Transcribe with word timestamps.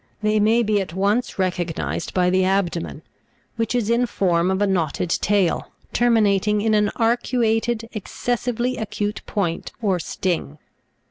They 0.23 0.39
may 0.39 0.63
be 0.63 0.81
at 0.81 0.95
once 0.95 1.27
Fig. 1.29 1.35
58. 1.53 1.53
SCORPION. 1.53 1.61
recognised 1.75 2.13
by 2.15 2.29
the 2.31 2.43
ab 2.43 2.71
domen, 2.71 3.01
which 3.55 3.75
is 3.75 3.87
in 3.91 4.07
form 4.07 4.49
of 4.49 4.59
a 4.59 4.65
knotted 4.65 5.11
tail, 5.11 5.71
terminating 5.93 6.59
in 6.59 6.73
an 6.73 6.89
arcuated, 6.95 7.87
excessively 7.93 8.77
acute 8.77 9.21
point 9.27 9.71
or 9.79 9.99
sting. 9.99 10.57